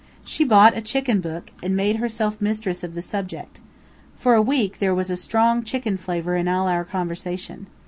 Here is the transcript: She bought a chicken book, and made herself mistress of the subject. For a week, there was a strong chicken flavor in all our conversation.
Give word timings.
She 0.25 0.43
bought 0.43 0.75
a 0.75 0.81
chicken 0.81 1.21
book, 1.21 1.51
and 1.61 1.75
made 1.75 1.97
herself 1.97 2.41
mistress 2.41 2.83
of 2.83 2.95
the 2.95 3.03
subject. 3.03 3.61
For 4.15 4.33
a 4.33 4.41
week, 4.41 4.79
there 4.79 4.95
was 4.95 5.11
a 5.11 5.15
strong 5.15 5.61
chicken 5.63 5.95
flavor 5.95 6.35
in 6.35 6.47
all 6.47 6.67
our 6.67 6.83
conversation. 6.83 7.67